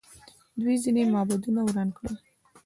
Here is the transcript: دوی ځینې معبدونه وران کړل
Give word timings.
دوی 0.61 0.75
ځینې 0.83 1.03
معبدونه 1.13 1.59
وران 1.63 1.89
کړل 1.97 2.15